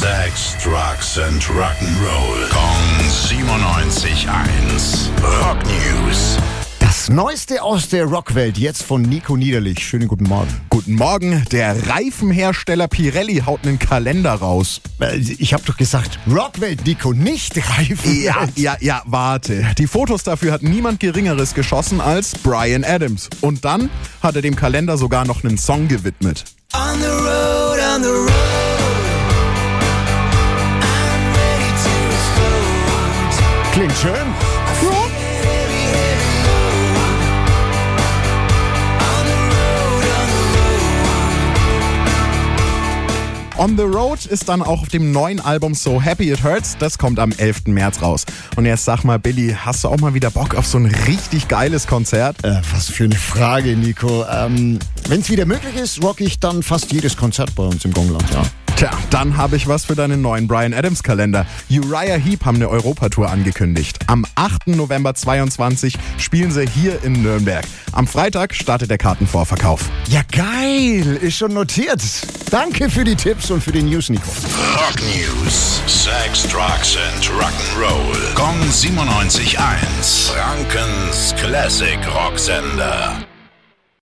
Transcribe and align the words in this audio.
Sex, 0.00 0.54
Drugs 0.62 1.16
and 1.18 1.42
Rock'n'Roll. 1.44 2.50
Kong 2.50 3.00
97.1. 3.30 5.08
Rock 5.40 5.56
News. 5.64 6.36
Das 6.80 7.08
Neueste 7.08 7.62
aus 7.62 7.88
der 7.88 8.04
Rockwelt, 8.04 8.58
jetzt 8.58 8.82
von 8.82 9.00
Nico 9.00 9.38
Niederlich. 9.38 9.78
Schönen 9.82 10.06
guten 10.06 10.24
Morgen. 10.24 10.54
Guten 10.68 10.96
Morgen. 10.96 11.42
Der 11.50 11.88
Reifenhersteller 11.88 12.88
Pirelli 12.88 13.42
haut 13.46 13.60
einen 13.66 13.78
Kalender 13.78 14.34
raus. 14.34 14.82
Äh, 15.00 15.16
Ich 15.16 15.54
habe 15.54 15.62
doch 15.64 15.78
gesagt, 15.78 16.18
Rockwelt, 16.30 16.84
Nico, 16.86 17.14
nicht 17.14 17.56
Reifen. 17.56 18.22
Ja, 18.22 18.46
ja, 18.54 18.76
ja, 18.80 19.00
warte. 19.06 19.64
Die 19.78 19.86
Fotos 19.86 20.24
dafür 20.24 20.52
hat 20.52 20.62
niemand 20.62 21.00
Geringeres 21.00 21.54
geschossen 21.54 22.02
als 22.02 22.32
Brian 22.42 22.84
Adams. 22.84 23.30
Und 23.40 23.64
dann 23.64 23.88
hat 24.22 24.36
er 24.36 24.42
dem 24.42 24.56
Kalender 24.56 24.98
sogar 24.98 25.24
noch 25.24 25.42
einen 25.42 25.56
Song 25.56 25.88
gewidmet. 25.88 26.44
On 26.74 27.00
the 27.00 27.06
road, 27.06 27.78
on 27.96 28.02
the 28.02 28.08
road. 28.10 28.35
Klingt 33.76 33.92
schön. 33.98 34.14
Road. 34.14 35.10
On 43.58 43.76
the 43.76 43.82
Road 43.82 44.24
ist 44.24 44.48
dann 44.48 44.62
auch 44.62 44.80
auf 44.80 44.88
dem 44.88 45.12
neuen 45.12 45.40
Album 45.40 45.74
So 45.74 46.00
Happy 46.00 46.32
It 46.32 46.42
Hurts. 46.42 46.78
Das 46.78 46.96
kommt 46.96 47.18
am 47.18 47.32
11. 47.32 47.66
März 47.66 48.00
raus. 48.00 48.24
Und 48.56 48.64
jetzt 48.64 48.86
sag 48.86 49.04
mal, 49.04 49.18
Billy, 49.18 49.54
hast 49.54 49.84
du 49.84 49.88
auch 49.88 49.98
mal 49.98 50.14
wieder 50.14 50.30
Bock 50.30 50.54
auf 50.54 50.66
so 50.66 50.78
ein 50.78 50.86
richtig 50.86 51.46
geiles 51.48 51.86
Konzert? 51.86 52.42
Äh, 52.44 52.62
was 52.72 52.88
für 52.88 53.04
eine 53.04 53.14
Frage, 53.14 53.76
Nico. 53.76 54.24
Ähm, 54.24 54.78
Wenn 55.06 55.20
es 55.20 55.28
wieder 55.28 55.44
möglich 55.44 55.76
ist, 55.76 56.02
rock 56.02 56.22
ich 56.22 56.40
dann 56.40 56.62
fast 56.62 56.92
jedes 56.92 57.14
Konzert 57.14 57.54
bei 57.54 57.64
uns 57.64 57.84
im 57.84 57.92
Gongland, 57.92 58.24
ja. 58.32 58.42
Tja, 58.76 58.90
dann 59.08 59.38
habe 59.38 59.56
ich 59.56 59.68
was 59.68 59.86
für 59.86 59.94
deinen 59.94 60.20
neuen 60.20 60.46
Brian 60.48 60.74
Adams 60.74 61.02
Kalender. 61.02 61.46
Uriah 61.70 62.18
Heep 62.18 62.44
haben 62.44 62.56
eine 62.56 62.68
Europatour 62.68 63.30
angekündigt. 63.30 64.00
Am 64.06 64.26
8. 64.34 64.66
November 64.66 65.14
22 65.14 65.96
spielen 66.18 66.50
sie 66.50 66.66
hier 66.68 67.02
in 67.02 67.22
Nürnberg. 67.22 67.64
Am 67.92 68.06
Freitag 68.06 68.54
startet 68.54 68.90
der 68.90 68.98
Kartenvorverkauf. 68.98 69.80
Ja, 70.08 70.20
geil. 70.30 71.16
Ist 71.22 71.38
schon 71.38 71.54
notiert. 71.54 72.02
Danke 72.50 72.90
für 72.90 73.04
die 73.04 73.16
Tipps 73.16 73.50
und 73.50 73.62
für 73.62 73.72
die 73.72 73.82
News, 73.82 74.10
Nico. 74.10 74.28
Rock 74.74 75.00
News. 75.00 75.80
Sex, 75.86 76.42
Drugs 76.42 76.98
and 76.98 77.24
Rock'n'Roll. 77.30 78.34
Kong 78.34 78.60
97.1. 78.60 80.32
Frankens 80.32 81.34
Classic 81.38 81.98
Rocksender. 82.14 83.16